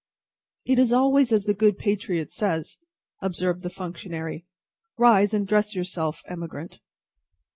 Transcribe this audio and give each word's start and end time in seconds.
"It 0.65 0.79
is 0.79 0.91
always 0.91 1.31
as 1.31 1.45
the 1.45 1.53
good 1.53 1.77
patriot 1.77 2.31
says," 2.31 2.77
observed 3.21 3.61
the 3.61 3.69
functionary. 3.69 4.47
"Rise 4.97 5.31
and 5.31 5.47
dress 5.47 5.75
yourself, 5.75 6.23
emigrant." 6.27 6.79